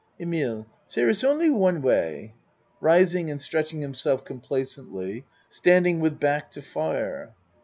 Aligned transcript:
EMILE 0.19 0.65
Sere 0.87 1.09
iss 1.09 1.23
only 1.23 1.47
one 1.51 1.79
way. 1.79 2.33
(Rising 2.79 3.29
and 3.29 3.39
stretching 3.39 3.81
himself 3.81 4.25
complacently, 4.25 5.27
standing 5.47 5.99
with 5.99 6.19
back 6.19 6.49
to 6.53 6.63
fire.) 6.63 7.35